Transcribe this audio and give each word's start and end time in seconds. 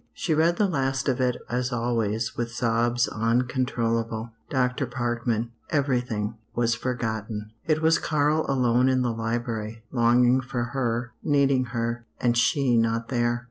She 0.15 0.33
read 0.33 0.55
the 0.57 0.67
last 0.67 1.07
of 1.07 1.21
it, 1.21 1.37
as 1.47 1.71
always, 1.71 2.35
with 2.35 2.51
sobs 2.51 3.07
uncontrollable. 3.07 4.31
Dr. 4.49 4.87
Parkman 4.87 5.51
everything 5.69 6.39
was 6.55 6.73
forgotten. 6.73 7.51
It 7.67 7.83
was 7.83 7.99
Karl 7.99 8.43
alone 8.49 8.89
in 8.89 9.03
the 9.03 9.13
library, 9.13 9.83
longing 9.91 10.41
for 10.41 10.63
her, 10.73 11.11
needing 11.21 11.65
her 11.65 12.07
and 12.19 12.35
she 12.35 12.75
not 12.77 13.09
there. 13.09 13.39